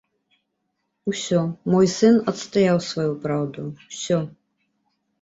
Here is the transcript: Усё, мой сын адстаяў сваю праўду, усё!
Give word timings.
Усё, 1.11 1.41
мой 1.75 1.87
сын 1.97 2.15
адстаяў 2.33 2.77
сваю 2.89 3.13
праўду, 3.29 3.61
усё! 3.89 4.19